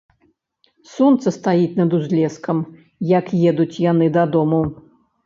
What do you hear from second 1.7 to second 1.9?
над